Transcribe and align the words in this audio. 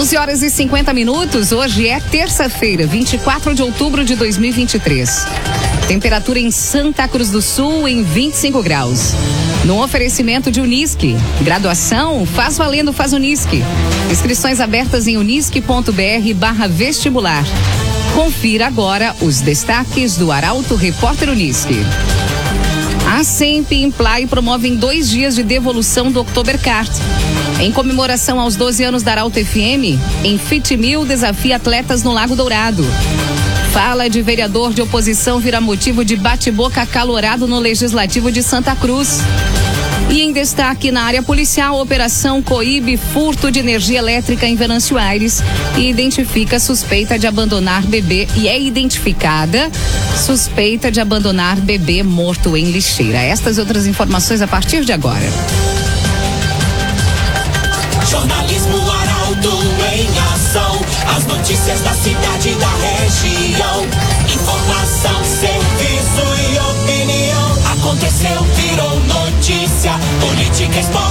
11 0.00 0.16
horas 0.16 0.42
e 0.42 0.48
50 0.48 0.94
minutos. 0.94 1.52
Hoje 1.52 1.86
é 1.86 2.00
terça-feira, 2.00 2.86
24 2.86 3.54
de 3.54 3.62
outubro 3.62 4.02
de 4.02 4.16
2023. 4.16 5.26
Temperatura 5.88 6.40
em 6.40 6.50
Santa 6.50 7.06
Cruz 7.06 7.28
do 7.28 7.42
Sul 7.42 7.86
em 7.86 8.02
25 8.02 8.62
graus. 8.62 9.12
No 9.62 9.84
oferecimento 9.84 10.50
de 10.50 10.58
Unisque. 10.58 11.14
Graduação 11.42 12.24
Faz 12.24 12.56
Valendo 12.56 12.94
Faz 12.94 13.12
Unisque. 13.12 13.62
Inscrições 14.10 14.58
abertas 14.58 15.06
em 15.06 15.18
unisque.br 15.18 16.34
barra 16.34 16.66
vestibular. 16.66 17.44
Confira 18.14 18.68
agora 18.68 19.14
os 19.20 19.42
destaques 19.42 20.16
do 20.16 20.32
Arauto 20.32 20.76
Repórter 20.76 21.28
Unisque. 21.28 21.76
A 23.06 23.22
SEMP 23.22 23.72
Imply 23.72 24.26
promovem 24.26 24.76
dois 24.76 25.10
dias 25.10 25.34
de 25.34 25.42
devolução 25.42 26.10
do 26.10 26.22
Oktoberkart. 26.22 26.90
Em 27.60 27.70
comemoração 27.70 28.40
aos 28.40 28.56
12 28.56 28.84
anos 28.84 29.02
da 29.02 29.12
Arauto 29.12 29.38
FM, 29.38 30.00
em 30.24 30.38
Fit 30.38 30.74
Mil 30.78 31.04
desafia 31.04 31.56
atletas 31.56 32.02
no 32.02 32.10
Lago 32.10 32.34
Dourado. 32.34 32.82
Fala 33.70 34.08
de 34.08 34.22
vereador 34.22 34.72
de 34.72 34.80
oposição 34.80 35.38
vira 35.38 35.60
motivo 35.60 36.02
de 36.02 36.16
bate-boca 36.16 36.86
calorado 36.86 37.46
no 37.46 37.58
Legislativo 37.58 38.32
de 38.32 38.42
Santa 38.42 38.74
Cruz. 38.74 39.18
E 40.08 40.22
em 40.22 40.32
destaque 40.32 40.90
na 40.90 41.02
área 41.02 41.22
policial, 41.22 41.78
operação 41.78 42.42
coíbe 42.42 42.96
furto 42.96 43.50
de 43.50 43.60
energia 43.60 43.98
elétrica 43.98 44.46
em 44.46 44.56
Venâncio 44.56 44.96
Aires 44.96 45.42
e 45.76 45.88
identifica 45.88 46.58
suspeita 46.58 47.18
de 47.18 47.26
abandonar 47.26 47.82
bebê 47.82 48.26
e 48.36 48.48
é 48.48 48.58
identificada 48.58 49.70
suspeita 50.16 50.90
de 50.90 50.98
abandonar 50.98 51.56
bebê 51.56 52.02
morto 52.02 52.56
em 52.56 52.70
lixeira. 52.70 53.18
Estas 53.18 53.58
e 53.58 53.60
outras 53.60 53.86
informações 53.86 54.40
a 54.40 54.48
partir 54.48 54.82
de 54.82 54.92
agora. 54.92 55.30
Jornalismo 58.10 58.76
Arauto 58.90 59.62
em 59.94 60.08
ação. 60.34 60.80
As 61.16 61.24
notícias 61.26 61.80
da 61.80 61.92
cidade 61.92 62.48
e 62.48 62.54
da 62.56 62.66
região. 62.66 63.86
Informação, 64.24 65.24
serviço 65.24 66.24
e 66.50 66.58
opinião. 66.58 67.58
Aconteceu, 67.78 68.42
virou 68.56 68.98
notícia. 68.98 69.92
Política, 70.20 70.80
esporte 70.80 71.09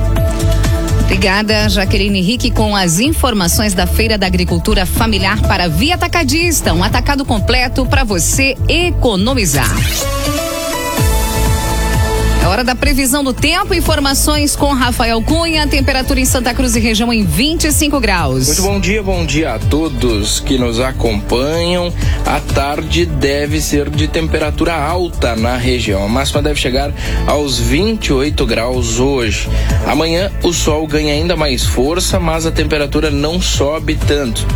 Obrigada, 1.04 1.68
Jaqueline 1.68 2.18
Henrique, 2.18 2.50
com 2.50 2.74
as 2.74 2.98
informações 2.98 3.74
da 3.74 3.86
Feira 3.86 4.16
da 4.16 4.26
Agricultura 4.26 4.86
Familiar 4.86 5.40
para 5.42 5.68
Via 5.68 5.94
Atacadista. 5.94 6.72
Um 6.72 6.82
atacado 6.82 7.24
completo 7.24 7.84
para 7.84 8.02
você 8.02 8.56
economizar. 8.66 9.70
Hora 12.52 12.62
da 12.62 12.74
previsão 12.74 13.24
do 13.24 13.32
tempo. 13.32 13.72
Informações 13.72 14.54
com 14.54 14.74
Rafael 14.74 15.22
Cunha. 15.22 15.66
Temperatura 15.66 16.20
em 16.20 16.26
Santa 16.26 16.52
Cruz 16.52 16.76
e 16.76 16.80
região 16.80 17.10
em 17.10 17.24
25 17.24 17.98
graus. 17.98 18.46
Muito 18.48 18.60
bom 18.60 18.78
dia, 18.78 19.02
bom 19.02 19.24
dia 19.24 19.54
a 19.54 19.58
todos 19.58 20.38
que 20.38 20.58
nos 20.58 20.78
acompanham. 20.78 21.90
A 22.26 22.40
tarde 22.40 23.06
deve 23.06 23.58
ser 23.58 23.88
de 23.88 24.06
temperatura 24.06 24.74
alta 24.74 25.34
na 25.34 25.56
região. 25.56 26.04
A 26.04 26.08
máxima 26.08 26.42
deve 26.42 26.60
chegar 26.60 26.92
aos 27.26 27.58
28 27.58 28.44
graus 28.44 29.00
hoje. 29.00 29.48
Amanhã 29.86 30.30
o 30.42 30.52
sol 30.52 30.86
ganha 30.86 31.14
ainda 31.14 31.34
mais 31.34 31.64
força, 31.64 32.20
mas 32.20 32.44
a 32.44 32.52
temperatura 32.52 33.10
não 33.10 33.40
sobe 33.40 33.96
tanto 34.06 34.46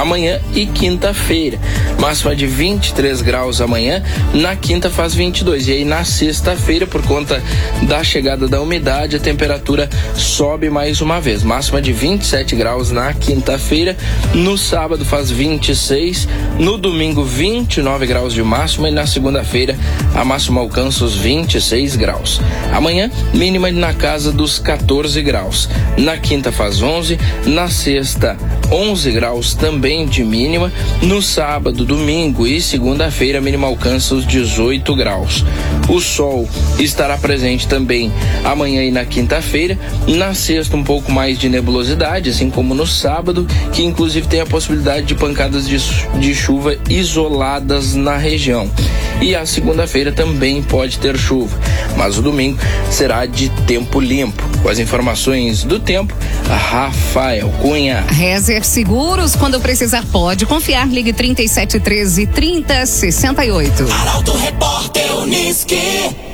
amanhã 0.00 0.40
e 0.54 0.64
quinta-feira. 0.66 1.58
Máxima 2.00 2.34
de 2.34 2.46
23 2.46 3.20
graus 3.20 3.60
amanhã, 3.60 4.02
na 4.32 4.54
quinta 4.54 4.88
faz 4.88 5.14
22. 5.14 5.66
E 5.66 5.72
aí 5.72 5.84
na 5.84 6.04
sexta-feira, 6.04 6.86
por 6.86 7.02
conta 7.02 7.42
da 7.82 8.04
chegada 8.04 8.46
da 8.46 8.60
umidade, 8.60 9.16
a 9.16 9.18
temperatura 9.18 9.88
sobe 10.14 10.70
mais 10.70 11.00
uma 11.00 11.20
vez. 11.20 11.42
Máxima 11.42 11.82
de 11.82 11.92
27 11.92 12.54
graus 12.54 12.92
na 12.92 13.12
quinta-feira, 13.12 13.96
no 14.32 14.56
sábado 14.56 15.04
faz 15.04 15.30
26, 15.30 16.28
no 16.58 16.78
domingo 16.78 17.24
29 17.24 18.06
graus 18.06 18.32
de 18.32 18.42
máxima 18.42 18.88
e 18.88 18.92
na 18.92 19.06
segunda-feira 19.06 19.76
a 20.14 20.24
máxima 20.24 20.60
alcança 20.60 21.04
os 21.04 21.16
26 21.16 21.96
graus. 21.96 22.40
Amanhã, 22.72 23.10
mínima 23.34 23.70
na 23.72 23.92
casa 23.92 24.30
dos 24.30 24.58
14 24.58 25.20
graus. 25.22 25.68
Na 25.96 26.16
quinta 26.16 26.52
faz 26.52 26.80
11, 26.80 27.18
na 27.46 27.68
sexta 27.68 28.36
11 28.70 29.10
graus 29.12 29.54
também 29.54 29.87
de 29.88 30.22
mínima. 30.22 30.70
No 31.00 31.22
sábado, 31.22 31.82
domingo 31.82 32.46
e 32.46 32.60
segunda-feira, 32.60 33.38
a 33.38 33.40
mínima 33.40 33.66
alcança 33.66 34.14
os 34.14 34.26
18 34.26 34.94
graus. 34.94 35.42
O 35.88 35.98
sol 35.98 36.46
estará 36.78 37.16
presente 37.16 37.66
também 37.66 38.12
amanhã 38.44 38.84
e 38.84 38.90
na 38.90 39.06
quinta-feira. 39.06 39.78
Na 40.06 40.34
sexta, 40.34 40.76
um 40.76 40.84
pouco 40.84 41.10
mais 41.10 41.38
de 41.38 41.48
nebulosidade, 41.48 42.28
assim 42.28 42.50
como 42.50 42.74
no 42.74 42.86
sábado, 42.86 43.46
que 43.72 43.82
inclusive 43.82 44.26
tem 44.26 44.40
a 44.40 44.46
possibilidade 44.46 45.06
de 45.06 45.14
pancadas 45.14 45.66
de, 45.66 45.78
de 46.20 46.34
chuva 46.34 46.76
isoladas 46.90 47.94
na 47.94 48.18
região. 48.18 48.70
E 49.22 49.34
a 49.34 49.46
segunda-feira 49.46 50.12
também 50.12 50.62
pode 50.62 50.98
ter 50.98 51.16
chuva, 51.16 51.58
mas 51.96 52.18
o 52.18 52.22
domingo 52.22 52.58
será 52.90 53.24
de 53.24 53.48
tempo 53.66 54.00
limpo. 54.00 54.42
Com 54.62 54.68
as 54.68 54.78
informações 54.78 55.64
do 55.64 55.80
tempo, 55.80 56.14
Rafael 56.48 57.48
Cunha. 57.60 58.04
Rezer 58.08 58.64
Seguros, 58.64 59.34
quando 59.34 59.60
precisar, 59.68 60.02
pode 60.10 60.46
confiar. 60.46 60.88
Ligue 60.88 61.12
3713 61.12 62.26
3068. 62.26 63.84
Arauto 63.92 64.32
Repórter 64.38 65.12
Uniski. 65.16 66.27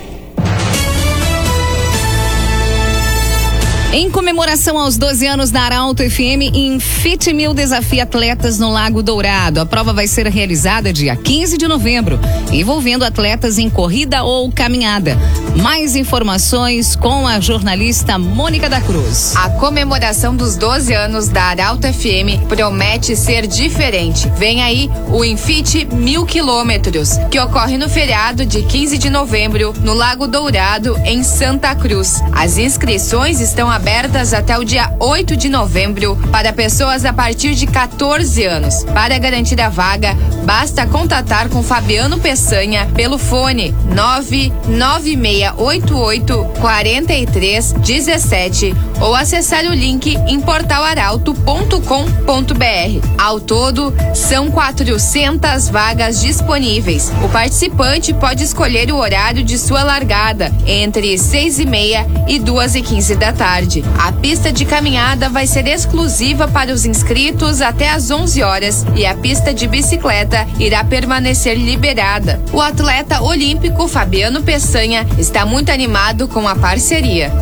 Em 3.96 4.10
comemoração 4.10 4.76
aos 4.76 4.96
12 4.96 5.24
anos 5.24 5.50
da 5.52 5.60
Arauto 5.60 6.02
FM, 6.02 6.50
Infit 6.52 7.32
Mil 7.32 7.54
desafia 7.54 8.02
atletas 8.02 8.58
no 8.58 8.68
Lago 8.68 9.04
Dourado. 9.04 9.60
A 9.60 9.66
prova 9.66 9.92
vai 9.92 10.08
ser 10.08 10.26
realizada 10.26 10.92
dia 10.92 11.14
15 11.14 11.56
de 11.56 11.68
novembro, 11.68 12.18
envolvendo 12.50 13.04
atletas 13.04 13.56
em 13.56 13.70
corrida 13.70 14.24
ou 14.24 14.50
caminhada. 14.50 15.16
Mais 15.62 15.94
informações 15.94 16.96
com 16.96 17.24
a 17.24 17.38
jornalista 17.38 18.18
Mônica 18.18 18.68
da 18.68 18.80
Cruz. 18.80 19.32
A 19.36 19.50
comemoração 19.50 20.34
dos 20.34 20.56
12 20.56 20.92
anos 20.92 21.28
da 21.28 21.44
Arauto 21.44 21.86
FM 21.86 22.48
promete 22.48 23.14
ser 23.14 23.46
diferente. 23.46 24.28
Vem 24.36 24.60
aí 24.60 24.90
o 25.08 25.24
Infit 25.24 25.84
Mil 25.92 26.26
Quilômetros, 26.26 27.10
que 27.30 27.38
ocorre 27.38 27.78
no 27.78 27.88
feriado 27.88 28.44
de 28.44 28.64
15 28.64 28.98
de 28.98 29.08
novembro, 29.08 29.72
no 29.84 29.94
Lago 29.94 30.26
Dourado, 30.26 30.96
em 31.04 31.22
Santa 31.22 31.76
Cruz. 31.76 32.20
As 32.32 32.58
inscrições 32.58 33.38
estão 33.38 33.70
abertas 33.70 33.83
abertas 33.84 34.32
até 34.32 34.56
o 34.56 34.64
dia 34.64 34.90
8 34.98 35.36
de 35.36 35.50
novembro 35.50 36.16
para 36.32 36.54
pessoas 36.54 37.04
a 37.04 37.12
partir 37.12 37.54
de 37.54 37.66
14 37.66 38.42
anos. 38.42 38.82
Para 38.84 39.18
garantir 39.18 39.60
a 39.60 39.68
vaga, 39.68 40.16
basta 40.42 40.86
contatar 40.86 41.50
com 41.50 41.62
Fabiano 41.62 42.18
Peçanha 42.18 42.86
pelo 42.94 43.18
fone 43.18 43.74
99688 43.94 46.46
4317 46.62 48.74
ou 49.02 49.14
acessar 49.14 49.66
o 49.66 49.74
link 49.74 50.16
em 50.26 50.40
portalaralto.com.br. 50.40 53.06
Ao 53.18 53.38
todo, 53.38 53.92
são 54.14 54.50
400 54.50 55.68
vagas 55.68 56.22
disponíveis. 56.22 57.12
O 57.22 57.28
participante 57.28 58.14
pode 58.14 58.44
escolher 58.44 58.90
o 58.90 58.96
horário 58.96 59.44
de 59.44 59.58
sua 59.58 59.82
largada 59.82 60.50
entre 60.66 61.18
6 61.18 61.58
e 61.58 61.66
meia 61.66 62.06
e 62.26 62.38
2 62.38 62.76
e 62.76 62.80
15 62.80 63.16
da 63.16 63.30
tarde 63.30 63.63
tarde. 63.64 63.84
A 63.98 64.12
pista 64.12 64.52
de 64.52 64.64
caminhada 64.64 65.28
vai 65.28 65.46
ser 65.46 65.66
exclusiva 65.66 66.46
para 66.46 66.72
os 66.72 66.84
inscritos 66.84 67.60
até 67.60 67.88
às 67.88 68.10
11 68.10 68.42
horas 68.42 68.86
e 68.94 69.06
a 69.06 69.14
pista 69.14 69.52
de 69.52 69.66
bicicleta 69.66 70.46
irá 70.58 70.84
permanecer 70.84 71.56
liberada. 71.56 72.40
O 72.52 72.60
atleta 72.60 73.22
olímpico 73.22 73.88
Fabiano 73.88 74.42
Peçanha 74.42 75.06
está 75.18 75.46
muito 75.46 75.70
animado 75.70 76.28
com 76.28 76.46
a 76.46 76.54
parceria. 76.54 77.32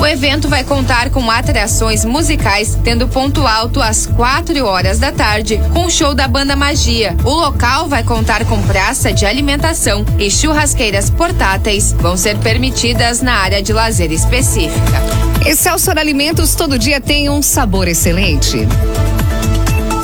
O 0.00 0.06
evento 0.06 0.48
vai 0.48 0.64
contar 0.64 1.10
com 1.10 1.30
atrações 1.30 2.06
musicais, 2.06 2.78
tendo 2.82 3.06
ponto 3.06 3.46
alto 3.46 3.82
às 3.82 4.06
4 4.06 4.64
horas 4.64 4.98
da 4.98 5.12
tarde, 5.12 5.60
com 5.74 5.84
o 5.84 5.90
show 5.90 6.14
da 6.14 6.26
banda 6.26 6.56
Magia. 6.56 7.14
O 7.22 7.30
local 7.30 7.86
vai 7.86 8.02
contar 8.02 8.46
com 8.46 8.62
praça 8.62 9.12
de 9.12 9.26
alimentação 9.26 10.06
e 10.18 10.30
churrasqueiras 10.30 11.10
portáteis 11.10 11.92
vão 11.92 12.16
ser 12.16 12.38
permitidas 12.38 13.20
na 13.20 13.34
área 13.34 13.62
de 13.62 13.74
lazer 13.74 14.10
específica. 14.10 15.02
Excelsior 15.44 15.98
Alimentos 15.98 16.54
todo 16.54 16.78
dia 16.78 16.98
tem 16.98 17.28
um 17.28 17.42
sabor 17.42 17.86
excelente. 17.86 18.66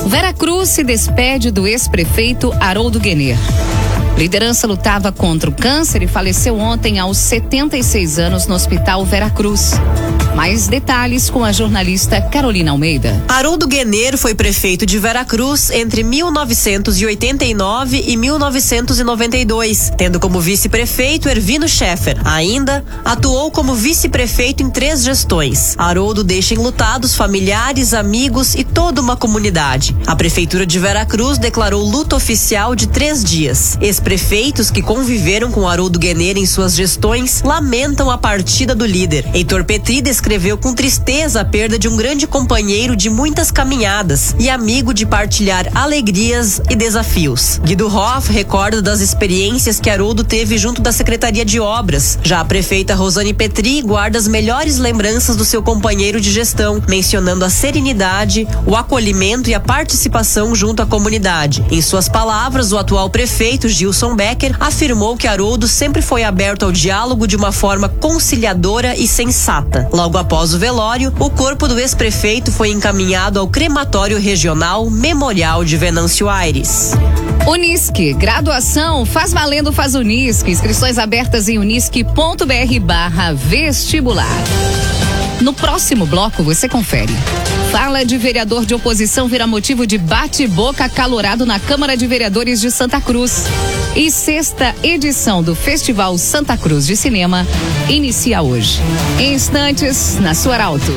Vera 0.05 0.31
Cruz 0.31 0.69
se 0.69 0.83
despede 0.83 1.49
do 1.49 1.65
ex-prefeito 1.65 2.53
Haroldo 2.61 2.99
Guener. 2.99 3.37
Liderança 4.17 4.65
lutava 4.65 5.11
contra 5.11 5.47
o 5.47 5.53
câncer 5.53 6.01
e 6.01 6.07
faleceu 6.07 6.57
ontem 6.57 6.97
aos 6.97 7.17
76 7.17 8.17
anos 8.17 8.47
no 8.47 8.55
Hospital 8.55 9.05
Vera 9.05 9.29
Cruz. 9.29 9.73
Mais 10.37 10.67
detalhes 10.67 11.31
com 11.31 11.43
a 11.43 11.51
jornalista 11.51 12.21
Carolina 12.21 12.69
Almeida. 12.69 13.19
Haroldo 13.27 13.65
Guener 13.65 14.15
foi 14.19 14.35
prefeito 14.35 14.85
de 14.85 14.99
Veracruz 14.99 15.71
entre 15.71 16.03
1989 16.03 18.05
e 18.07 18.15
1992, 18.15 19.91
tendo 19.97 20.19
como 20.19 20.39
vice-prefeito 20.39 21.27
Ervino 21.27 21.67
Scheffer. 21.67 22.21
Ainda 22.23 22.85
atuou 23.03 23.49
como 23.49 23.73
vice-prefeito 23.73 24.61
em 24.61 24.69
três 24.69 25.03
gestões. 25.03 25.73
Haroldo 25.75 26.23
deixa 26.23 26.53
enlutados 26.53 27.15
familiares, 27.15 27.95
amigos 27.95 28.53
e 28.53 28.63
toda 28.63 29.01
uma 29.01 29.17
comunidade. 29.17 29.97
A 30.05 30.15
prefeitura 30.15 30.67
de 30.67 30.77
Veracruz 30.77 31.39
declarou 31.39 31.83
luto 31.83 32.15
oficial 32.15 32.75
de 32.75 32.85
três 32.85 33.23
dias. 33.23 33.75
Ex-prefeitos 33.81 34.69
que 34.69 34.83
conviveram 34.83 35.51
com 35.51 35.67
Haroldo 35.67 35.97
Guener 35.97 36.37
em 36.37 36.45
suas 36.45 36.75
gestões 36.75 37.41
lamentam 37.41 38.11
a 38.11 38.19
partida 38.19 38.75
do 38.75 38.85
líder. 38.85 39.25
Heitor 39.33 39.63
Petri 39.63 39.99
descreveu 39.99 40.26
com 40.59 40.73
tristeza 40.73 41.39
a 41.39 41.45
perda 41.45 41.79
de 41.79 41.87
um 41.87 41.95
grande 41.95 42.27
companheiro 42.27 42.97
de 42.97 43.09
muitas 43.09 43.49
caminhadas 43.49 44.35
e 44.37 44.49
amigo 44.49 44.93
de 44.93 45.05
partilhar 45.05 45.71
alegrias 45.73 46.61
e 46.69 46.75
desafios. 46.75 47.61
Guido 47.63 47.87
Hoff 47.87 48.29
recorda 48.29 48.81
das 48.81 48.99
experiências 48.99 49.79
que 49.79 49.89
Haroldo 49.89 50.25
teve 50.25 50.57
junto 50.57 50.81
da 50.81 50.91
Secretaria 50.91 51.45
de 51.45 51.61
Obras. 51.61 52.19
Já 52.23 52.41
a 52.41 52.45
prefeita 52.45 52.93
Rosane 52.93 53.33
Petri 53.33 53.81
guarda 53.81 54.17
as 54.17 54.27
melhores 54.27 54.77
lembranças 54.77 55.37
do 55.37 55.45
seu 55.45 55.63
companheiro 55.63 56.19
de 56.19 56.29
gestão, 56.29 56.83
mencionando 56.89 57.45
a 57.45 57.49
serenidade, 57.49 58.45
o 58.65 58.75
acolhimento 58.75 59.49
e 59.49 59.55
a 59.55 59.61
participação 59.61 60.53
junto 60.53 60.81
à 60.81 60.85
comunidade. 60.85 61.63
Em 61.71 61.81
suas 61.81 62.09
palavras, 62.09 62.73
o 62.73 62.77
atual 62.77 63.09
prefeito 63.09 63.69
Gilson 63.69 64.13
Becker 64.13 64.57
afirmou 64.59 65.15
que 65.15 65.25
Haroldo 65.25 65.69
sempre 65.69 66.01
foi 66.01 66.25
aberto 66.25 66.63
ao 66.63 66.71
diálogo 66.71 67.25
de 67.25 67.37
uma 67.37 67.53
forma 67.53 67.87
conciliadora 67.87 68.93
e 68.93 69.07
sensata. 69.07 69.87
Logo 69.93 70.16
após 70.17 70.53
o 70.53 70.59
velório, 70.59 71.13
o 71.19 71.29
corpo 71.29 71.67
do 71.67 71.79
ex-prefeito 71.79 72.51
foi 72.51 72.69
encaminhado 72.69 73.39
ao 73.39 73.47
crematório 73.47 74.19
regional 74.19 74.89
Memorial 74.89 75.63
de 75.63 75.77
Venâncio 75.77 76.27
Aires. 76.29 76.93
Unisque, 77.47 78.13
graduação, 78.13 79.05
faz 79.05 79.31
valendo, 79.31 79.71
faz 79.71 79.95
Unisque. 79.95 80.51
Inscrições 80.51 80.97
abertas 80.97 81.47
em 81.47 81.57
unisque.br 81.57 82.79
barra 82.81 83.33
vestibular. 83.33 84.43
No 85.41 85.53
próximo 85.53 86.05
bloco 86.05 86.41
você 86.41 86.67
confere. 86.67 87.13
Fala 87.71 88.03
de 88.03 88.17
vereador 88.17 88.65
de 88.65 88.73
oposição 88.73 89.27
vira 89.27 89.45
motivo 89.45 89.85
de 89.85 89.97
bate-boca 89.97 90.85
acalorado 90.85 91.45
na 91.45 91.59
Câmara 91.59 91.95
de 91.95 92.07
Vereadores 92.07 92.59
de 92.59 92.71
Santa 92.71 92.99
Cruz. 92.99 93.43
E 93.95 94.09
sexta 94.09 94.75
edição 94.81 95.43
do 95.43 95.55
Festival 95.55 96.17
Santa 96.17 96.57
Cruz 96.57 96.87
de 96.87 96.95
Cinema 96.95 97.45
inicia 97.87 98.41
hoje. 98.41 98.79
Em 99.19 99.33
instantes, 99.33 100.17
na 100.19 100.33
sua 100.33 100.55
Arauto. 100.55 100.93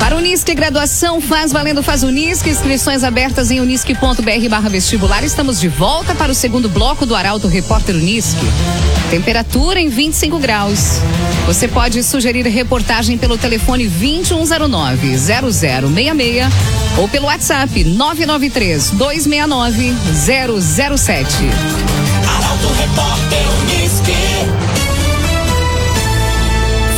Para 0.00 0.16
Unisque 0.16 0.54
Graduação, 0.54 1.20
faz 1.20 1.52
valendo 1.52 1.82
faz 1.82 2.02
Unisque, 2.02 2.50
inscrições 2.50 3.04
abertas 3.04 3.50
em 3.50 3.60
unisque.br 3.60 4.48
barra 4.48 4.68
vestibular. 4.68 5.22
Estamos 5.22 5.60
de 5.60 5.68
volta 5.68 6.14
para 6.16 6.32
o 6.32 6.34
segundo 6.34 6.68
bloco 6.68 7.06
do 7.06 7.14
Arauto 7.14 7.46
Repórter 7.46 7.94
Unisque. 7.94 8.44
Temperatura 9.10 9.78
em 9.78 9.88
25 9.88 10.38
graus. 10.38 11.00
Você 11.46 11.66
pode 11.66 12.02
sugerir 12.02 12.46
reportagem 12.46 13.18
pelo 13.18 13.36
telefone 13.36 13.88
2109 13.88 15.18
0066 15.18 16.46
ou 16.98 17.08
pelo 17.08 17.26
WhatsApp 17.26 17.84
993 17.84 18.90
269 18.90 19.92
007. 20.60 21.26
Arauto 22.28 22.68
Repórter 22.74 23.50
Uniski. 23.62 24.60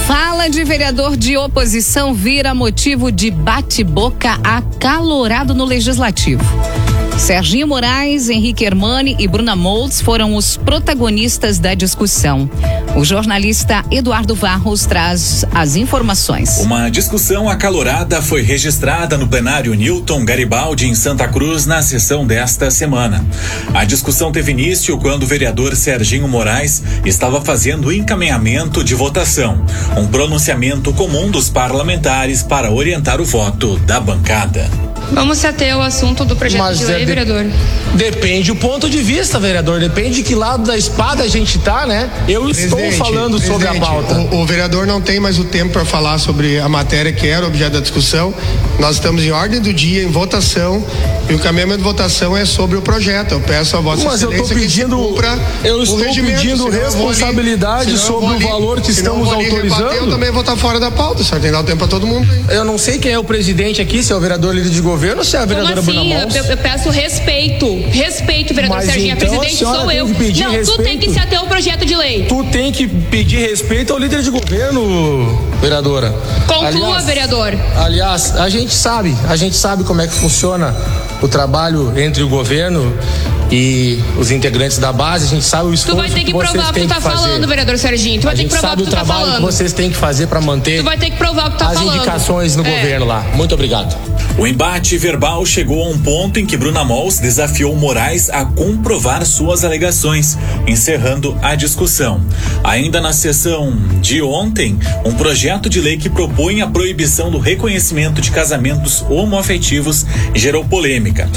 Fala 0.06 0.48
de 0.48 0.64
vereador 0.64 1.16
de 1.16 1.36
oposição 1.36 2.12
vira 2.12 2.54
motivo 2.54 3.10
de 3.10 3.30
bate-boca 3.30 4.38
acalorado 4.42 5.54
no 5.54 5.64
Legislativo. 5.64 6.44
Serginho 7.18 7.68
Moraes, 7.68 8.28
Henrique 8.28 8.64
Hermani 8.64 9.16
e 9.18 9.28
Bruna 9.28 9.54
Moltz 9.54 10.00
foram 10.00 10.34
os 10.34 10.56
protagonistas 10.56 11.58
da 11.58 11.74
discussão. 11.74 12.50
O 12.96 13.04
jornalista 13.04 13.84
Eduardo 13.90 14.34
Varros 14.34 14.84
traz 14.84 15.44
as 15.54 15.76
informações. 15.76 16.58
Uma 16.58 16.90
discussão 16.90 17.48
acalorada 17.48 18.20
foi 18.20 18.42
registrada 18.42 19.16
no 19.16 19.28
plenário 19.28 19.72
Newton 19.74 20.24
Garibaldi 20.24 20.88
em 20.88 20.94
Santa 20.94 21.28
Cruz 21.28 21.64
na 21.64 21.80
sessão 21.80 22.26
desta 22.26 22.70
semana. 22.70 23.24
A 23.72 23.84
discussão 23.84 24.32
teve 24.32 24.52
início 24.52 24.98
quando 24.98 25.22
o 25.22 25.26
vereador 25.26 25.74
Serginho 25.76 26.28
Moraes 26.28 26.82
estava 27.04 27.40
fazendo 27.40 27.88
o 27.88 27.92
encaminhamento 27.92 28.84
de 28.84 28.94
votação, 28.94 29.64
um 29.96 30.06
pronunciamento 30.06 30.92
comum 30.92 31.30
dos 31.30 31.48
parlamentares 31.48 32.42
para 32.42 32.70
orientar 32.70 33.20
o 33.20 33.24
voto 33.24 33.78
da 33.78 34.00
bancada. 34.00 34.91
Vamos 35.10 35.38
se 35.38 35.46
ater 35.46 35.74
ao 35.74 35.82
assunto 35.82 36.24
do 36.24 36.34
projeto 36.36 36.58
Mas 36.60 36.78
de 36.78 36.84
é 36.84 36.86
lei, 36.88 36.98
de- 37.00 37.04
vereador. 37.06 37.46
Depende 37.94 38.50
o 38.50 38.56
ponto 38.56 38.88
de 38.88 39.02
vista, 39.02 39.38
vereador. 39.38 39.78
Depende 39.80 40.16
de 40.16 40.22
que 40.22 40.34
lado 40.34 40.64
da 40.64 40.76
espada 40.78 41.22
a 41.22 41.28
gente 41.28 41.58
tá, 41.58 41.86
né? 41.86 42.08
Eu 42.26 42.48
estou 42.48 42.78
Presidente, 42.78 42.96
falando 42.96 43.38
sobre 43.40 43.68
a 43.68 43.74
pauta. 43.74 44.14
O, 44.14 44.40
o 44.40 44.46
vereador 44.46 44.86
não 44.86 45.00
tem 45.00 45.20
mais 45.20 45.38
o 45.38 45.44
tempo 45.44 45.72
para 45.72 45.84
falar 45.84 46.18
sobre 46.18 46.58
a 46.58 46.68
matéria 46.68 47.12
que 47.12 47.26
era 47.26 47.46
objeto 47.46 47.72
da 47.74 47.80
discussão. 47.80 48.32
Nós 48.78 48.96
estamos 48.96 49.22
em 49.22 49.30
ordem 49.30 49.60
do 49.60 49.72
dia, 49.74 50.02
em 50.02 50.06
votação, 50.10 50.82
E 51.28 51.34
o 51.34 51.38
caminhamento 51.38 51.78
de 51.78 51.84
votação 51.84 52.36
é 52.36 52.44
sobre 52.46 52.76
o 52.76 52.82
projeto. 52.82 53.32
Eu 53.32 53.40
peço 53.40 53.76
a 53.76 53.80
vossa 53.80 54.04
Mas 54.04 54.22
eu 54.22 54.32
estou 54.32 54.48
pedindo, 54.48 54.96
cumpra 54.96 55.38
eu 55.62 55.82
estou 55.82 55.98
pedindo 55.98 56.66
ali- 56.66 56.78
responsabilidade 56.78 57.90
eu 57.92 57.96
sobre 57.98 58.20
vou 58.26 58.28
o 58.28 58.34
ali- 58.36 58.44
valor 58.44 58.80
que 58.80 58.90
estamos 58.90 59.30
ali 59.32 59.44
rebater, 59.44 59.64
autorizando. 59.66 59.92
Eu 60.06 60.10
também 60.10 60.30
vou 60.30 60.40
estar 60.40 60.56
fora 60.56 60.80
da 60.80 60.90
pauta, 60.90 61.22
só 61.22 61.36
tem 61.36 61.44
que 61.44 61.50
dar 61.52 61.60
o 61.60 61.64
tempo 61.64 61.78
para 61.78 61.88
todo 61.88 62.06
mundo. 62.06 62.26
hein? 62.32 62.44
Eu 62.48 62.64
não 62.64 62.76
sei 62.78 62.98
quem 62.98 63.12
é 63.12 63.18
o 63.18 63.24
presidente 63.24 63.80
aqui, 63.80 64.02
se 64.02 64.12
é 64.12 64.16
o 64.16 64.20
vereador 64.20 64.54
líder 64.54 64.70
de 64.70 64.80
governo 64.92 65.18
ou 65.18 65.24
se 65.24 65.36
é 65.36 65.40
a 65.40 65.42
Como 65.42 65.54
vereadora 65.54 65.82
Bruna 65.82 66.00
assim? 66.00 66.08
Mons. 66.14 66.34
Eu, 66.36 66.44
eu 66.44 66.56
peço 66.56 66.90
respeito. 66.90 67.66
Respeito, 67.90 68.54
vereador 68.54 68.76
Mas 68.78 68.86
Serginho. 68.86 69.14
então 69.14 69.28
presidente 69.28 69.56
sou 69.56 69.86
tem 69.86 69.96
eu. 69.98 70.06
que 70.06 70.14
pedir 70.14 70.44
Não, 70.44 70.50
tu 70.52 70.56
respeito. 70.58 70.82
tem 70.84 70.98
que 70.98 71.10
se 71.10 71.18
ater 71.18 71.38
ao 71.38 71.46
projeto 71.46 71.84
de 71.84 71.94
lei. 71.94 72.24
Tu 72.28 72.44
tem 72.44 72.70
que 72.72 72.86
pedir 72.86 73.38
respeito 73.38 73.92
ao 73.92 73.98
líder 73.98 74.22
de 74.22 74.30
governo, 74.30 75.38
vereadora. 75.60 76.14
Conclua, 76.46 77.00
vereador. 77.00 77.52
Aliás, 77.76 78.36
a 78.36 78.48
gente 78.48 78.72
sabe, 78.74 79.14
a 79.28 79.36
gente 79.36 79.56
sabe 79.56 79.84
como 79.84 80.00
é 80.00 80.06
que 80.06 80.14
funciona 80.14 80.74
o 81.20 81.28
trabalho 81.28 81.92
entre 81.98 82.22
o 82.22 82.28
governo 82.28 82.92
e 83.50 83.98
os 84.18 84.30
integrantes 84.30 84.78
da 84.78 84.92
base, 84.92 85.26
a 85.26 85.28
gente 85.28 85.44
sabe 85.44 85.66
o 85.66 85.68
Tu 85.70 85.74
esforço 85.74 85.96
vai 85.96 86.10
ter 86.10 86.24
que 86.24 86.32
vocês 86.32 86.50
provar 86.52 86.70
o 86.70 86.72
que 86.72 86.80
têm 86.80 86.88
tu 86.88 86.94
tá 86.94 87.00
fazer. 87.00 87.16
falando, 87.16 87.46
vereador 87.46 87.78
Serginho. 87.78 88.20
Tu 88.20 88.24
vai 88.24 88.32
a 88.34 88.36
ter 88.36 88.44
que 88.44 88.48
provar 88.50 88.72
o 88.72 88.76
que 88.76 88.82
o 88.82 88.86
tu 88.86 88.90
tá 88.90 88.96
trabalho 88.96 89.20
que 89.24 89.26
falando. 89.32 89.42
vocês 89.42 89.72
têm 89.72 89.90
que 89.90 89.96
fazer 89.96 90.26
para 90.26 90.40
manter 90.40 90.78
Tu 90.78 90.84
vai 90.84 90.96
ter 90.96 91.10
que 91.10 91.16
provar 91.16 91.46
o 91.48 91.50
que 91.50 91.56
tu 91.56 91.58
tá 91.58 91.68
as 91.68 91.74
falando. 91.78 91.96
indicações 91.96 92.56
no 92.56 92.66
É. 92.66 92.70
governo 92.76 93.06
lá. 93.06 93.20
Muito 93.34 93.54
obrigado. 93.54 93.94
O 94.38 94.46
embate 94.46 94.96
verbal 94.96 95.44
chegou 95.44 95.84
a 95.84 95.88
um 95.88 95.98
ponto 95.98 96.40
em 96.40 96.46
que 96.46 96.56
Bruna 96.56 96.82
Mols 96.82 97.18
desafiou 97.18 97.76
Moraes 97.76 98.30
a 98.30 98.44
comprovar 98.44 99.24
suas 99.26 99.62
alegações, 99.62 100.38
encerrando 100.66 101.36
a 101.42 101.54
discussão. 101.54 102.20
Ainda 102.64 103.00
na 103.00 103.12
sessão 103.12 103.76
de 104.00 104.22
ontem, 104.22 104.78
um 105.04 105.12
projeto 105.12 105.68
de 105.68 105.80
lei 105.80 105.98
que 105.98 106.08
propõe 106.08 106.62
a 106.62 106.66
proibição 106.66 107.30
do 107.30 107.38
reconhecimento 107.38 108.22
de 108.22 108.30
casamentos 108.30 109.04
homoafetivos 109.08 110.06
gerou 110.34 110.64
polêmica. 110.64 111.28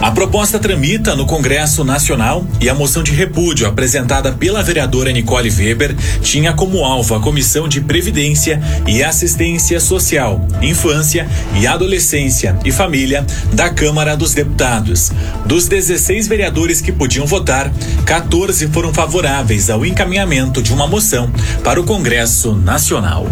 A 0.00 0.12
proposta 0.12 0.60
tramita 0.60 1.16
no 1.16 1.26
Congresso 1.26 1.82
Nacional 1.82 2.46
e 2.60 2.68
a 2.68 2.74
moção 2.74 3.02
de 3.02 3.10
repúdio 3.10 3.66
apresentada 3.66 4.30
pela 4.30 4.62
vereadora 4.62 5.10
Nicole 5.10 5.50
Weber 5.50 5.96
tinha 6.22 6.52
como 6.52 6.84
alvo 6.84 7.16
a 7.16 7.20
Comissão 7.20 7.66
de 7.66 7.80
Previdência 7.80 8.62
e 8.86 9.02
Assistência 9.02 9.80
Social, 9.80 10.46
Infância 10.62 11.28
e 11.60 11.66
Adolescência 11.66 12.56
e 12.64 12.70
Família 12.70 13.26
da 13.52 13.70
Câmara 13.70 14.16
dos 14.16 14.34
Deputados. 14.34 15.10
Dos 15.44 15.66
16 15.66 16.28
vereadores 16.28 16.80
que 16.80 16.92
podiam 16.92 17.26
votar, 17.26 17.68
14 18.06 18.68
foram 18.68 18.94
favoráveis 18.94 19.68
ao 19.68 19.84
encaminhamento 19.84 20.62
de 20.62 20.72
uma 20.72 20.86
moção 20.86 21.28
para 21.64 21.80
o 21.80 21.84
Congresso 21.84 22.54
Nacional. 22.54 23.26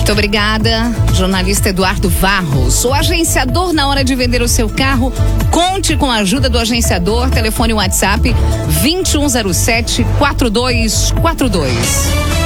Muito 0.00 0.12
obrigada, 0.12 0.90
jornalista 1.12 1.68
Eduardo 1.68 2.08
Varros. 2.08 2.86
O 2.86 2.94
agenciador, 2.94 3.74
na 3.74 3.86
hora 3.86 4.02
de 4.02 4.16
vender 4.16 4.40
o 4.40 4.48
seu 4.48 4.66
carro, 4.66 5.12
conte 5.50 5.94
com 5.94 6.10
a 6.10 6.16
ajuda 6.16 6.48
do 6.48 6.58
agenciador. 6.58 7.28
Telefone 7.28 7.74
WhatsApp 7.74 8.34
2107 8.82 10.02
4242. 10.18 12.39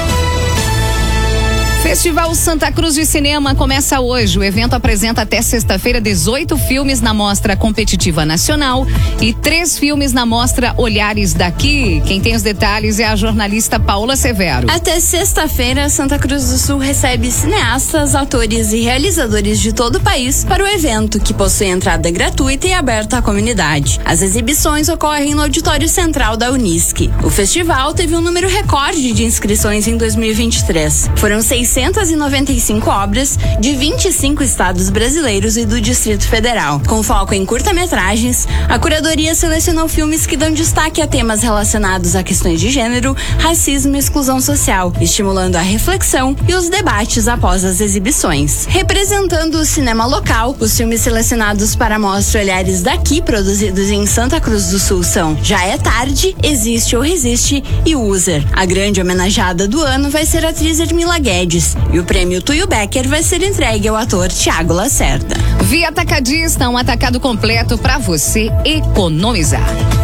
Festival 1.85 2.35
Santa 2.35 2.73
Cruz 2.73 2.95
de 2.95 3.05
Cinema 3.05 3.55
começa 3.55 4.01
hoje. 4.01 4.39
O 4.39 4.43
evento 4.43 4.73
apresenta 4.73 5.21
até 5.21 5.43
sexta-feira 5.43 6.01
18 6.01 6.57
filmes 6.57 7.03
na 7.03 7.13
Mostra 7.13 7.59
Competitiva 7.59 8.25
Nacional 8.25 8.87
e 9.21 9.35
três 9.35 9.79
filmes 9.79 10.11
na 10.11 10.25
Mostra 10.25 10.73
Olhares 10.79 11.35
daqui. 11.35 12.03
Quem 12.07 12.23
tem 12.23 12.35
os 12.35 12.41
detalhes 12.41 12.99
é 12.99 13.05
a 13.05 13.15
jornalista 13.15 13.79
Paula 13.79 14.17
Severo. 14.17 14.67
Até 14.71 14.99
sexta-feira, 14.99 15.91
Santa 15.91 16.19
Cruz 16.19 16.49
do 16.49 16.57
Sul 16.57 16.79
recebe 16.79 17.31
cineastas, 17.31 18.15
atores 18.15 18.73
e 18.73 18.81
realizadores 18.81 19.61
de 19.61 19.75
todo 19.75 19.97
o 19.97 20.01
país 20.01 20.43
para 20.43 20.65
o 20.65 20.67
evento, 20.67 21.21
que 21.21 21.35
possui 21.35 21.67
entrada 21.67 22.11
gratuita 22.11 22.67
e 22.67 22.73
aberta 22.73 23.19
à 23.19 23.23
comunidade. 23.23 24.01
As 24.07 24.23
exibições 24.23 24.89
ocorrem 24.89 25.35
no 25.35 25.43
Auditório 25.43 25.89
Central 25.89 26.35
da 26.35 26.51
Unisc. 26.51 27.11
O 27.23 27.29
festival 27.29 27.93
teve 27.93 28.17
um 28.17 28.23
número 28.23 28.49
recorde 28.49 29.13
de 29.13 29.23
inscrições 29.23 29.87
em 29.87 29.99
2023. 29.99 31.11
Foram 31.17 31.43
695 31.75 32.89
obras 32.89 33.37
de 33.59 33.75
25 33.75 34.45
estados 34.45 34.91
brasileiros 34.91 35.57
e 35.57 35.67
do 35.67 35.81
Distrito 35.81 36.25
Federal. 36.25 36.81
Com 36.87 37.03
foco 37.03 37.35
em 37.35 37.45
curta-metragens, 37.45 38.47
a 38.69 38.79
curadoria 38.79 39.35
selecionou 39.35 39.89
filmes 39.89 40.25
que 40.25 40.37
dão 40.37 40.53
destaque 40.53 41.03
a 41.03 41.07
temas 41.09 41.43
relacionados 41.43 42.15
a 42.15 42.23
questões 42.23 42.61
de 42.61 42.71
gênero, 42.71 43.17
racismo 43.41 43.97
e 43.97 43.99
exclusão 43.99 44.41
social, 44.41 44.93
estimulando 45.01 45.57
a 45.57 45.63
reflexão 45.63 46.37
e 46.47 46.55
os 46.55 46.69
debates 46.69 47.27
após 47.27 47.65
as 47.65 47.81
exibições. 47.81 48.67
Representando 48.67 49.57
o 49.57 49.65
cinema 49.65 50.07
local, 50.07 50.55
os 50.61 50.77
filmes 50.77 51.01
selecionados 51.01 51.75
para 51.75 51.97
a 51.97 51.99
mostra 51.99 52.41
Olhares 52.41 52.83
daqui, 52.83 53.21
produzidos 53.21 53.91
em 53.91 54.07
Santa 54.07 54.41
Cruz 54.41 54.69
do 54.69 54.79
Sul, 54.79 55.03
são 55.03 55.37
Já 55.43 55.65
é 55.65 55.77
Tarde, 55.77 56.37
Existe 56.41 56.95
ou 56.95 57.03
Resiste 57.03 57.65
e 57.85 57.97
User. 57.97 58.47
A 58.53 58.65
grande 58.65 59.01
homenageada 59.01 59.67
do 59.67 59.81
ano 59.81 60.09
vai 60.09 60.25
ser 60.25 60.45
a 60.45 60.51
atriz 60.51 60.79
Ermila 60.79 61.19
Guedes 61.19 61.64
e 61.93 61.99
o 61.99 62.05
prêmio 62.05 62.43
Tuyo 62.43 62.67
Becker 62.67 63.09
vai 63.09 63.23
ser 63.23 63.43
entregue 63.43 63.89
ao 63.89 63.97
ator 63.97 64.29
Tiago 64.29 64.73
Lacerda. 64.73 65.37
Via 65.65 65.89
Atacadista, 65.89 66.69
um 66.69 66.77
atacado 66.77 67.19
completo 67.19 67.79
para 67.79 67.99
você 67.99 68.51
economizar. 68.65 70.04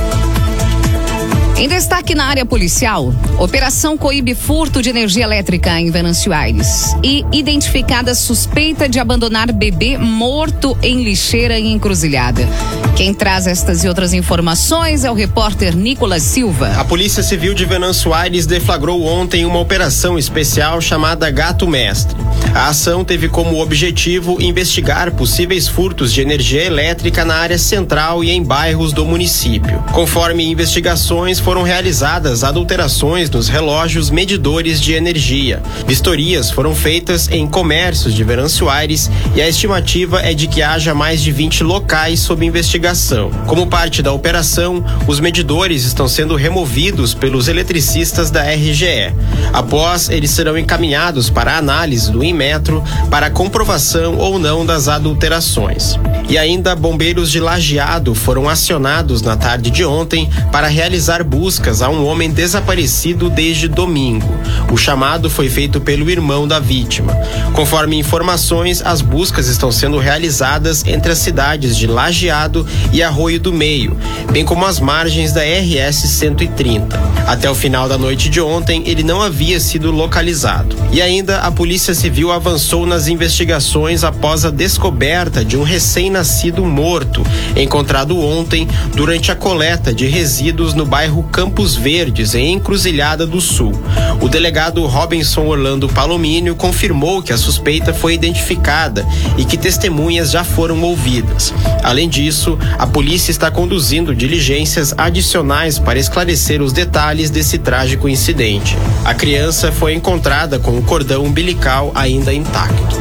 Em 1.61 1.69
destaque 1.69 2.15
na 2.15 2.25
área 2.25 2.47
policial, 2.47 3.13
operação 3.39 3.95
coíbe 3.99 4.35
furto 4.35 4.81
de 4.81 4.89
energia 4.89 5.25
elétrica 5.25 5.79
em 5.79 5.91
Venâncio 5.91 6.33
Aires 6.33 6.97
e 7.05 7.23
identificada 7.31 8.15
suspeita 8.15 8.89
de 8.89 8.99
abandonar 8.99 9.53
bebê 9.53 9.99
morto 9.99 10.75
em 10.83 11.03
lixeira 11.03 11.61
em 11.61 11.75
encruzilhada. 11.75 12.49
Quem 12.97 13.13
traz 13.13 13.47
estas 13.47 13.85
e 13.85 13.89
outras 13.89 14.15
informações 14.15 15.05
é 15.05 15.11
o 15.11 15.15
repórter 15.15 15.77
Nicolas 15.77 16.23
Silva. 16.23 16.73
A 16.79 16.85
Polícia 16.85 17.23
Civil 17.23 17.53
de 17.53 17.67
Venâncio 17.67 18.15
Aires 18.15 18.47
deflagrou 18.47 19.05
ontem 19.05 19.45
uma 19.45 19.59
operação 19.59 20.19
especial 20.19 20.81
chamada 20.81 21.31
Gato 21.31 21.67
Mestre. 21.67 22.17
A 22.55 22.69
ação 22.69 23.05
teve 23.05 23.29
como 23.29 23.61
objetivo 23.61 24.41
investigar 24.41 25.13
possíveis 25.13 25.69
furtos 25.69 26.13
de 26.13 26.23
energia 26.23 26.65
elétrica 26.65 27.23
na 27.23 27.35
área 27.35 27.59
central 27.59 28.25
e 28.25 28.31
em 28.31 28.43
bairros 28.43 28.93
do 28.95 29.05
município. 29.05 29.79
Conforme 29.93 30.51
investigações, 30.51 31.39
foram 31.39 31.50
realizadas 31.59 32.45
adulterações 32.45 33.29
nos 33.29 33.49
relógios 33.49 34.09
medidores 34.09 34.81
de 34.81 34.93
energia. 34.93 35.61
Vistorias 35.85 36.49
foram 36.49 36.77
feitas 36.77 37.29
em 37.29 37.47
comércios 37.47 38.15
de 38.15 38.23
Venâncio 38.23 38.71
Aires 38.71 39.11
e 39.35 39.43
a 39.43 39.49
estimativa 39.49 40.21
é 40.21 40.33
de 40.33 40.47
que 40.47 40.63
haja 40.63 40.95
mais 40.95 41.21
de 41.21 41.33
20 41.33 41.65
locais 41.65 42.21
sob 42.21 42.47
investigação. 42.47 43.31
Como 43.49 43.67
parte 43.67 44.01
da 44.01 44.13
operação, 44.13 44.85
os 45.09 45.19
medidores 45.19 45.85
estão 45.85 46.07
sendo 46.07 46.37
removidos 46.37 47.15
pelos 47.15 47.49
eletricistas 47.49 48.31
da 48.31 48.45
RGE. 48.45 49.13
Após, 49.53 50.09
eles 50.09 50.31
serão 50.31 50.57
encaminhados 50.57 51.29
para 51.29 51.59
análise 51.59 52.13
do 52.13 52.23
Inmetro 52.23 52.83
para 53.11 53.29
comprovação 53.29 54.17
ou 54.17 54.39
não 54.39 54.65
das 54.65 54.87
adulterações. 54.87 55.99
E 56.29 56.39
ainda 56.39 56.77
bombeiros 56.77 57.29
de 57.29 57.41
Lajeado 57.41 58.15
foram 58.15 58.49
acionados 58.49 59.21
na 59.21 59.37
tarde 59.37 59.69
de 59.69 59.85
ontem 59.85 60.31
para 60.53 60.69
realizar 60.69 61.25
buscas 61.25 61.40
a 61.81 61.89
um 61.89 62.05
homem 62.05 62.31
desaparecido 62.31 63.31
desde 63.31 63.67
domingo. 63.67 64.29
O 64.71 64.77
chamado 64.77 65.31
foi 65.31 65.49
feito 65.49 65.81
pelo 65.81 66.11
irmão 66.11 66.47
da 66.47 66.61
vítima. 66.61 67.17
Conforme 67.55 67.97
informações, 67.97 68.83
as 68.85 69.01
buscas 69.01 69.49
estão 69.49 69.73
sendo 69.73 69.97
realizadas 69.97 70.85
entre 70.87 71.13
as 71.13 71.19
cidades 71.19 71.79
de 71.79 71.87
Lajeado 71.87 72.67
e 72.93 73.03
Arroio 73.03 73.41
do 73.41 73.55
Meio, 73.55 73.97
bem 74.31 74.45
como 74.45 74.67
as 74.67 74.79
margens 74.79 75.33
da 75.33 75.41
RS 75.41 76.11
130. 76.11 77.01
Até 77.27 77.51
o 77.51 77.55
final 77.55 77.89
da 77.89 77.97
noite 77.97 78.29
de 78.29 78.41
ontem, 78.41 78.83
ele 78.87 79.03
não 79.03 79.23
havia 79.23 79.59
sido 79.59 79.91
localizado. 79.91 80.77
E 80.93 81.01
ainda 81.01 81.39
a 81.39 81.51
Polícia 81.51 81.95
Civil 81.95 82.31
avançou 82.31 82.85
nas 82.85 83.09
investigações 83.09 84.05
após 84.05 84.45
a 84.45 84.51
descoberta 84.51 85.43
de 85.43 85.57
um 85.57 85.63
recém-nascido 85.63 86.65
morto, 86.67 87.25
encontrado 87.57 88.19
ontem 88.19 88.69
durante 88.95 89.33
a 89.33 89.37
coleta 89.37 89.95
de 89.95 90.07
resíduos 90.07 90.75
no 90.75 90.85
bairro 90.85 91.30
Campos 91.31 91.75
Verdes, 91.75 92.35
em 92.35 92.55
Encruzilhada 92.55 93.27
do 93.27 93.41
Sul. 93.41 93.73
O 94.21 94.29
delegado 94.29 94.85
Robinson 94.87 95.47
Orlando 95.47 95.89
Palomínio 95.89 96.55
confirmou 96.55 97.23
que 97.23 97.33
a 97.33 97.39
suspeita 97.39 97.95
foi 97.95 98.15
identificada 98.15 99.07
e 99.39 99.45
que 99.45 99.57
testemunhas 99.57 100.31
já 100.31 100.45
foram 100.45 100.83
ouvidas. 100.83 101.55
Além 101.83 102.09
disso, 102.09 102.59
a 102.79 102.87
polícia 102.87 103.31
está 103.31 103.51
conduzindo 103.51 104.15
diligências 104.15 104.95
adicionais 104.97 105.79
para 105.79 105.99
esclarecer 105.99 106.61
os 106.61 106.73
detalhes 106.73 107.31
desse 107.31 107.59
trágico 107.59 108.09
incidente. 108.09 108.77
A 109.05 109.15
criança 109.15 109.73
foi 109.73 109.95
encontrada 109.95 110.59
com 110.59 110.77
o 110.77 110.83
cordão 110.83 111.25
umbilical 111.25 111.93
ainda 111.95 112.33
intacto. 112.33 112.99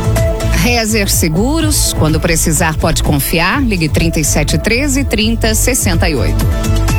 Rezer 0.62 1.09
Seguros, 1.09 1.93
quando 1.93 2.19
precisar 2.19 2.75
pode 2.77 3.01
confiar, 3.01 3.63
ligue 3.63 3.88
3713 3.88 5.05
3068. 5.05 6.99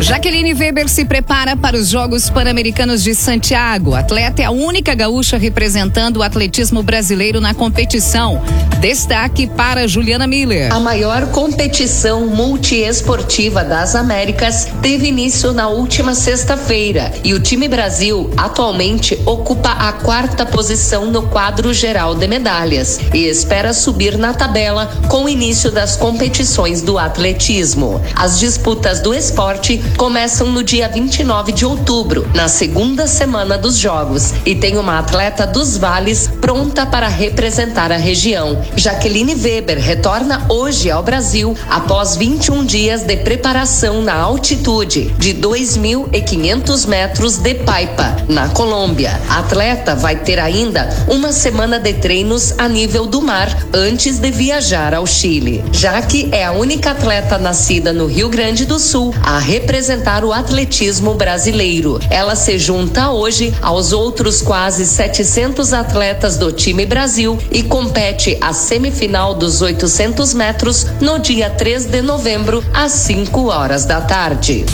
Jaqueline 0.00 0.52
Weber 0.52 0.88
se 0.88 1.04
prepara 1.04 1.56
para 1.56 1.76
os 1.76 1.88
Jogos 1.88 2.28
Pan-Americanos 2.28 3.02
de 3.02 3.14
Santiago. 3.14 3.94
A 3.94 4.00
atleta 4.00 4.42
é 4.42 4.44
a 4.44 4.50
única 4.50 4.94
gaúcha 4.94 5.36
representando 5.36 6.18
o 6.18 6.22
atletismo 6.22 6.82
brasileiro 6.82 7.40
na 7.40 7.54
competição. 7.54 8.42
Destaque 8.80 9.46
para 9.46 9.86
Juliana 9.86 10.26
Miller. 10.26 10.72
A 10.72 10.80
maior 10.80 11.30
competição 11.30 12.26
multiesportiva 12.26 13.62
das 13.62 13.94
Américas 13.94 14.68
teve 14.82 15.06
início 15.06 15.52
na 15.52 15.68
última 15.68 16.14
sexta-feira 16.14 17.12
e 17.22 17.32
o 17.32 17.40
time 17.40 17.68
Brasil 17.68 18.30
atualmente 18.36 19.16
ocupa 19.24 19.70
a 19.70 19.92
quarta 19.92 20.44
posição 20.44 21.06
no 21.06 21.28
quadro 21.28 21.72
geral 21.72 22.14
de 22.14 22.26
medalhas 22.26 22.98
e 23.14 23.28
espera 23.28 23.72
subir 23.72 24.18
na 24.18 24.34
tabela 24.34 24.86
com 25.08 25.24
o 25.24 25.28
início 25.28 25.70
das 25.70 25.96
competições 25.96 26.82
do 26.82 26.98
atletismo. 26.98 28.02
As 28.16 28.40
disputas 28.40 29.00
do 29.00 29.14
esporte 29.14 29.81
começam 29.96 30.50
no 30.50 30.62
dia 30.62 30.88
29 30.88 31.52
de 31.52 31.64
outubro, 31.64 32.26
na 32.34 32.48
segunda 32.48 33.06
semana 33.06 33.58
dos 33.58 33.76
Jogos, 33.76 34.32
e 34.46 34.54
tem 34.54 34.78
uma 34.78 34.98
atleta 34.98 35.46
dos 35.46 35.76
Vales 35.76 36.28
pronta 36.40 36.86
para 36.86 37.08
representar 37.08 37.90
a 37.92 37.96
região. 37.96 38.62
Jaqueline 38.76 39.34
Weber 39.34 39.78
retorna 39.78 40.44
hoje 40.48 40.90
ao 40.90 41.02
Brasil 41.02 41.56
após 41.68 42.16
21 42.16 42.64
dias 42.64 43.02
de 43.02 43.16
preparação 43.18 44.02
na 44.02 44.14
altitude 44.14 45.10
de 45.18 45.34
2.500 45.34 46.86
metros 46.86 47.38
de 47.38 47.54
Paipa, 47.54 48.16
na 48.28 48.48
Colômbia. 48.48 49.20
A 49.28 49.40
atleta 49.40 49.94
vai 49.94 50.16
ter 50.16 50.38
ainda 50.38 50.88
uma 51.08 51.32
semana 51.32 51.78
de 51.78 51.94
treinos 51.94 52.54
a 52.58 52.68
nível 52.68 53.06
do 53.06 53.20
mar 53.20 53.66
antes 53.74 54.18
de 54.18 54.30
viajar 54.30 54.94
ao 54.94 55.06
Chile. 55.06 55.64
Jaque 55.72 56.28
é 56.32 56.44
a 56.44 56.52
única 56.52 56.92
atleta 56.92 57.38
nascida 57.38 57.92
no 57.92 58.06
Rio 58.06 58.28
Grande 58.28 58.64
do 58.64 58.78
Sul 58.78 59.14
a 59.22 59.38
representar 59.38 59.71
representar 59.72 60.22
o 60.22 60.34
atletismo 60.34 61.14
brasileiro. 61.14 61.98
Ela 62.10 62.36
se 62.36 62.58
junta 62.58 63.08
hoje 63.08 63.54
aos 63.62 63.90
outros 63.90 64.42
quase 64.42 64.84
700 64.84 65.72
atletas 65.72 66.36
do 66.36 66.52
time 66.52 66.84
Brasil 66.84 67.38
e 67.50 67.62
compete 67.62 68.36
a 68.38 68.52
semifinal 68.52 69.34
dos 69.34 69.62
800 69.62 70.34
metros 70.34 70.86
no 71.00 71.18
dia 71.18 71.48
3 71.48 71.86
de 71.86 72.02
novembro, 72.02 72.62
às 72.74 72.92
5 72.92 73.46
horas 73.46 73.86
da 73.86 74.02
tarde. 74.02 74.66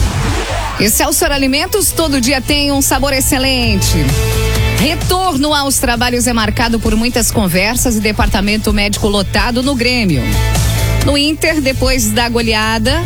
Excelsior 0.81 1.31
Alimentos 1.31 1.93
todo 1.93 2.21
dia 2.21 2.41
tem 2.41 2.73
um 2.73 2.83
sabor 2.83 3.13
excelente. 3.13 3.99
Retorno 4.81 5.55
aos 5.55 5.79
trabalhos 5.79 6.27
é 6.27 6.33
marcado 6.33 6.81
por 6.81 6.97
muitas 6.97 7.31
conversas 7.31 7.95
e 7.95 8.01
departamento 8.01 8.73
médico 8.73 9.07
lotado 9.07 9.63
no 9.63 9.77
Grêmio. 9.77 10.23
No 11.07 11.17
Inter, 11.17 11.61
depois 11.61 12.11
da 12.11 12.29
goleada, 12.29 13.01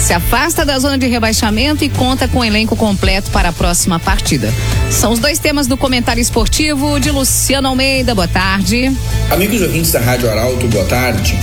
se 0.00 0.14
afasta 0.14 0.64
da 0.64 0.78
zona 0.78 0.96
de 0.96 1.06
rebaixamento 1.06 1.84
e 1.84 1.88
conta 1.88 2.26
com 2.26 2.38
o 2.38 2.44
elenco 2.44 2.74
completo 2.74 3.30
para 3.30 3.50
a 3.50 3.52
próxima 3.52 4.00
partida. 4.00 4.52
São 4.90 5.12
os 5.12 5.18
dois 5.18 5.38
temas 5.38 5.66
do 5.66 5.76
comentário 5.76 6.20
esportivo 6.20 6.98
de 6.98 7.10
Luciano 7.10 7.68
Almeida. 7.68 8.14
Boa 8.14 8.26
tarde. 8.26 8.90
Amigos 9.30 9.60
ouvintes 9.60 9.92
da 9.92 10.00
Rádio 10.00 10.30
Arauto, 10.30 10.66
boa 10.68 10.86
tarde. 10.86 11.38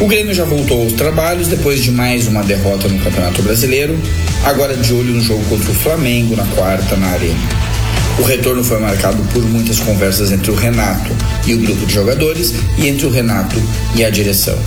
O 0.00 0.06
Grêmio 0.06 0.34
já 0.34 0.44
voltou 0.44 0.82
aos 0.82 0.94
trabalhos 0.94 1.46
depois 1.46 1.80
de 1.82 1.92
mais 1.92 2.26
uma 2.26 2.42
derrota 2.42 2.88
no 2.88 2.98
Campeonato 2.98 3.40
Brasileiro, 3.40 3.96
agora 4.44 4.76
de 4.76 4.92
olho 4.92 5.14
no 5.14 5.20
jogo 5.20 5.44
contra 5.44 5.70
o 5.70 5.74
Flamengo 5.74 6.34
na 6.34 6.44
quarta 6.56 6.96
na 6.96 7.06
Arena. 7.06 7.72
O 8.18 8.22
retorno 8.22 8.64
foi 8.64 8.78
marcado 8.78 9.22
por 9.32 9.42
muitas 9.44 9.78
conversas 9.78 10.32
entre 10.32 10.50
o 10.50 10.54
Renato 10.54 11.10
e 11.46 11.54
o 11.54 11.58
grupo 11.58 11.86
de 11.86 11.94
jogadores 11.94 12.52
e 12.76 12.88
entre 12.88 13.06
o 13.06 13.10
Renato 13.10 13.56
e 13.94 14.04
a 14.04 14.10
direção. 14.10 14.58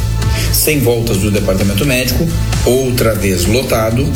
Sem 0.54 0.80
voltas 0.80 1.18
do 1.18 1.32
departamento 1.32 1.86
médico, 1.86 2.28
outra 2.66 3.14
vez 3.14 3.46
lotado, 3.46 4.08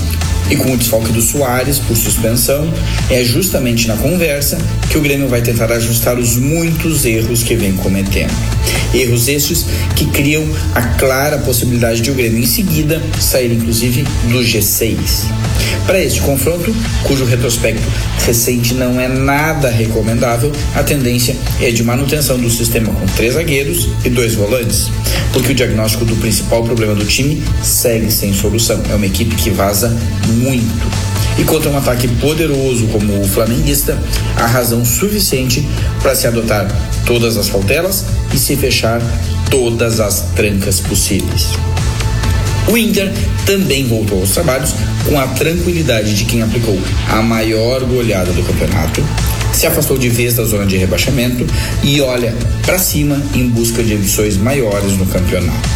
e 0.50 0.56
com 0.56 0.74
o 0.74 0.78
desfalque 0.78 1.12
do 1.12 1.22
Soares 1.22 1.78
por 1.80 1.96
suspensão, 1.96 2.74
é 3.10 3.24
justamente 3.24 3.88
na 3.88 3.96
conversa 3.98 4.58
que 4.90 4.98
o 4.98 5.02
Grêmio 5.02 5.28
vai 5.28 5.42
tentar 5.42 5.72
ajustar 5.72 6.18
os 6.18 6.38
muitos 6.38 7.06
erros 7.06 7.44
que 7.44 7.56
vem 7.56 7.74
cometendo. 7.74 8.34
Erros 8.94 9.28
estes 9.28 9.66
que 9.96 10.08
criam 10.08 10.44
a 10.74 10.82
clara 10.82 11.38
possibilidade 11.38 12.02
de 12.02 12.10
o 12.10 12.16
Grêmio 12.16 12.40
em 12.40 12.48
seguida 12.48 13.02
sair 13.20 13.52
inclusive 13.52 14.02
do 14.30 14.40
G6. 14.40 14.96
Para 15.86 16.00
este 16.04 16.22
confronto, 16.22 16.76
cujo 17.04 17.26
retrospecto 17.26 17.88
recente 18.26 18.74
não 18.74 19.00
é 19.00 19.08
nada 19.08 19.70
recomendável, 19.70 20.52
a 20.76 20.84
tendência 20.84 21.36
é 21.62 21.72
de 21.72 21.84
manutenção 21.84 22.38
do 22.38 22.50
sistema 22.50 22.92
com 22.94 23.06
três 23.16 23.34
zagueiros 23.34 23.90
e 24.04 24.10
dois 24.10 24.36
volantes, 24.36 24.90
porque 25.34 25.52
o 25.52 25.56
diagnóstico 25.56 26.06
do 26.06 26.16
principal 26.16 26.64
problema 26.64 26.96
do 26.96 27.06
time 27.06 27.44
segue 27.64 28.12
sem 28.12 28.34
solução. 28.34 28.82
É 28.90 28.96
uma 28.96 29.06
equipe 29.06 29.36
que 29.36 29.50
vaza 29.50 29.96
muito. 30.28 30.88
E 31.38 31.44
contra 31.44 31.70
um 31.70 31.78
ataque 31.78 32.08
poderoso 32.08 32.88
como 32.88 33.22
o 33.22 33.28
flamenguista, 33.28 33.98
há 34.36 34.46
razão 34.46 34.84
suficiente 34.84 35.66
para 36.02 36.14
se 36.14 36.28
adotar 36.28 36.68
todas 37.06 37.38
as 37.38 37.50
cautelas 37.50 38.06
e 38.34 38.38
se 38.38 38.56
fechar 38.56 39.02
todas 39.50 40.00
as 40.00 40.22
trancas 40.36 40.80
possíveis. 40.80 41.48
O 42.68 42.78
Inter 42.78 43.12
também 43.46 43.88
voltou 43.88 44.20
aos 44.20 44.32
trabalhos 44.32 44.76
com 45.08 45.20
a 45.20 45.28
tranquilidade 45.28 46.14
de 46.14 46.26
quem 46.26 46.44
aplicou 46.44 46.80
a 47.10 47.22
maior 47.22 47.84
goleada 47.84 48.32
do 48.32 48.44
campeonato, 48.44 49.04
se 49.54 49.68
afastou 49.68 49.98
de 49.98 50.10
vez 50.10 50.36
da 50.36 50.44
zona 50.44 50.66
de 50.66 50.78
rebaixamento 50.78 51.46
e 51.84 52.02
olha 52.02 52.36
para 52.66 52.78
cima 52.78 53.22
em 53.34 53.48
busca 53.48 53.84
de 53.84 53.94
ambições 53.94 54.38
maiores 54.38 54.98
no 54.98 55.06
campeonato. 55.06 55.70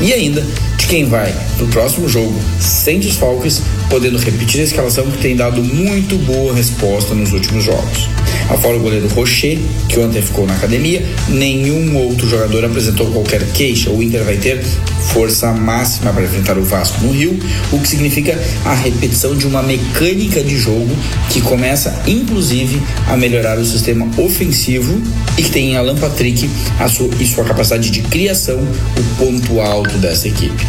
E 0.00 0.12
ainda 0.12 0.44
de 0.76 0.86
quem 0.86 1.06
vai 1.06 1.34
no 1.58 1.66
próximo 1.68 2.08
jogo 2.08 2.38
sem 2.60 3.00
desfalques, 3.00 3.62
podendo 3.88 4.18
repetir 4.18 4.60
a 4.60 4.64
escalação 4.64 5.10
que 5.10 5.18
tem 5.18 5.34
dado 5.34 5.62
muito 5.62 6.16
boa 6.24 6.54
resposta 6.54 7.14
nos 7.14 7.32
últimos 7.32 7.64
jogos. 7.64 8.08
Afora 8.48 8.76
o 8.76 8.80
goleiro 8.80 9.08
Rocher, 9.08 9.58
que 9.88 9.98
ontem 9.98 10.22
ficou 10.22 10.46
na 10.46 10.54
academia, 10.54 11.04
nenhum 11.28 11.96
outro 11.96 12.28
jogador 12.28 12.64
apresentou 12.64 13.10
qualquer 13.10 13.44
queixa. 13.52 13.90
O 13.90 14.02
Inter 14.02 14.22
vai 14.22 14.36
ter 14.36 14.62
força 15.06 15.52
máxima 15.52 16.12
para 16.12 16.24
enfrentar 16.24 16.58
o 16.58 16.62
Vasco 16.62 17.02
no 17.02 17.12
Rio, 17.12 17.38
o 17.72 17.78
que 17.78 17.88
significa 17.88 18.38
a 18.64 18.74
repetição 18.74 19.34
de 19.34 19.46
uma 19.46 19.62
mecânica 19.62 20.42
de 20.42 20.56
jogo 20.56 20.94
que 21.30 21.40
começa, 21.40 22.02
inclusive, 22.06 22.82
a 23.08 23.16
melhorar 23.16 23.58
o 23.58 23.64
sistema 23.64 24.06
ofensivo 24.20 25.00
e 25.38 25.42
que 25.42 25.50
tem 25.50 25.72
em 25.72 25.76
Alan 25.76 25.96
Patrick 25.96 26.48
a 26.78 26.88
sua, 26.88 27.08
e 27.18 27.26
sua 27.26 27.44
capacidade 27.44 27.90
de 27.90 28.02
criação 28.02 28.58
o 28.58 29.16
ponto 29.16 29.60
alto 29.60 29.96
dessa 29.98 30.28
equipe. 30.28 30.66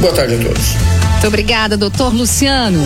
Boa 0.00 0.12
tarde 0.12 0.34
a 0.34 0.38
todos. 0.38 0.76
Muito 1.12 1.26
obrigada, 1.26 1.76
doutor 1.76 2.14
Luciano. 2.14 2.80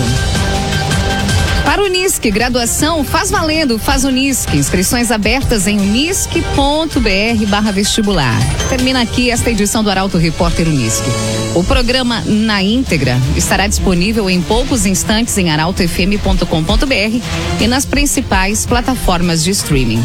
Para 1.64 1.82
o 1.82 1.86
Unisque, 1.86 2.30
graduação 2.30 3.04
faz 3.04 3.30
valendo, 3.30 3.78
faz 3.78 4.04
Unisque. 4.04 4.56
Inscrições 4.56 5.10
abertas 5.10 5.66
em 5.66 5.78
unisque.br 5.78 7.46
barra 7.48 7.70
vestibular. 7.70 8.38
Termina 8.68 9.00
aqui 9.00 9.30
esta 9.30 9.50
edição 9.50 9.82
do 9.82 9.90
Arauto 9.90 10.18
Repórter 10.18 10.68
Unisque. 10.68 11.08
O 11.54 11.62
programa 11.62 12.22
na 12.26 12.62
íntegra 12.62 13.16
estará 13.36 13.66
disponível 13.66 14.28
em 14.28 14.40
poucos 14.40 14.86
instantes 14.86 15.36
em 15.38 15.50
arautofm.com.br 15.50 17.20
e 17.60 17.66
nas 17.68 17.84
principais 17.84 18.66
plataformas 18.66 19.44
de 19.44 19.50
streaming. 19.50 20.02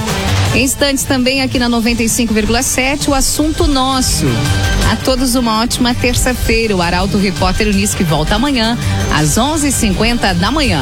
Em 0.53 0.63
instantes 0.63 1.03
também 1.03 1.41
aqui 1.41 1.59
na 1.59 1.69
95,7 1.69 3.09
o 3.09 3.13
assunto 3.13 3.67
nosso. 3.67 4.25
A 4.91 4.95
todos 4.95 5.35
uma 5.35 5.61
ótima 5.61 5.93
terça-feira. 5.93 6.75
O 6.75 6.81
Arauto 6.81 7.17
Repórter 7.17 7.67
Unisque 7.67 8.03
volta 8.03 8.35
amanhã 8.35 8.77
às 9.13 9.37
11:50 9.37 10.33
da 10.33 10.51
manhã. 10.51 10.81